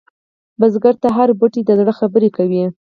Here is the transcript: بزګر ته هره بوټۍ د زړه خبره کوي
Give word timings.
بزګر 0.59 0.95
ته 1.01 1.07
هره 1.15 1.33
بوټۍ 1.39 1.61
د 1.65 1.69
زړه 1.79 1.93
خبره 1.99 2.29
کوي 2.37 2.63